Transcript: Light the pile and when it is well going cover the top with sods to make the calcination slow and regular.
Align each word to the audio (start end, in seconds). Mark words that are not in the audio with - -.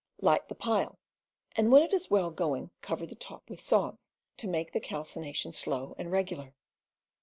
Light 0.19 0.47
the 0.47 0.55
pile 0.55 0.97
and 1.55 1.71
when 1.71 1.83
it 1.83 1.93
is 1.93 2.09
well 2.09 2.31
going 2.31 2.71
cover 2.81 3.05
the 3.05 3.13
top 3.13 3.47
with 3.47 3.61
sods 3.61 4.11
to 4.37 4.47
make 4.47 4.71
the 4.73 4.79
calcination 4.79 5.53
slow 5.53 5.93
and 5.95 6.11
regular. 6.11 6.55